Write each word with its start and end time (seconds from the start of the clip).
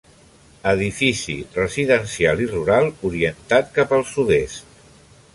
Edifici 0.69 1.35
residencial 1.57 2.41
i 2.45 2.47
rural 2.53 2.89
orientat 3.09 3.69
cap 3.77 3.93
al 3.99 4.07
sud-est. 4.13 4.73